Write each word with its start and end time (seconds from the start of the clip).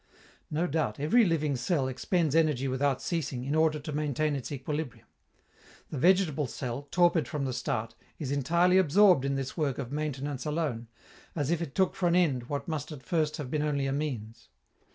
No 0.49 0.65
doubt, 0.65 0.99
every 0.99 1.23
living 1.23 1.55
cell 1.55 1.87
expends 1.87 2.33
energy 2.33 2.67
without 2.67 3.03
ceasing, 3.03 3.43
in 3.43 3.53
order 3.53 3.77
to 3.77 3.91
maintain 3.91 4.35
its 4.35 4.51
equilibrium. 4.51 5.05
The 5.91 5.99
vegetable 5.99 6.47
cell, 6.47 6.87
torpid 6.89 7.27
from 7.27 7.45
the 7.45 7.53
start, 7.53 7.93
is 8.17 8.31
entirely 8.31 8.79
absorbed 8.79 9.25
in 9.25 9.35
this 9.35 9.55
work 9.55 9.77
of 9.77 9.91
maintenance 9.91 10.43
alone, 10.43 10.87
as 11.35 11.51
if 11.51 11.61
it 11.61 11.75
took 11.75 11.93
for 11.93 12.07
end 12.09 12.49
what 12.49 12.67
must 12.67 12.91
at 12.91 13.03
first 13.03 13.37
have 13.37 13.51
been 13.51 13.61
only 13.61 13.85
a 13.85 13.93
means. 13.93 14.49